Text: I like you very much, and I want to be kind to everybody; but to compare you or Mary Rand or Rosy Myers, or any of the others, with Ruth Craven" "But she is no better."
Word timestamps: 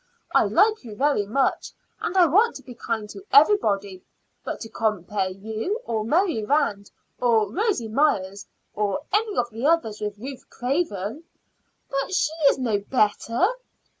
I 0.33 0.45
like 0.45 0.83
you 0.83 0.95
very 0.95 1.27
much, 1.27 1.73
and 1.99 2.17
I 2.17 2.25
want 2.25 2.55
to 2.55 2.63
be 2.63 2.73
kind 2.73 3.07
to 3.11 3.23
everybody; 3.31 4.01
but 4.43 4.59
to 4.61 4.69
compare 4.69 5.29
you 5.29 5.79
or 5.85 6.03
Mary 6.03 6.43
Rand 6.43 6.89
or 7.19 7.51
Rosy 7.53 7.87
Myers, 7.87 8.47
or 8.73 9.01
any 9.13 9.37
of 9.37 9.51
the 9.51 9.67
others, 9.67 10.01
with 10.01 10.17
Ruth 10.17 10.49
Craven" 10.49 11.23
"But 11.91 12.15
she 12.15 12.33
is 12.49 12.57
no 12.57 12.79
better." 12.79 13.45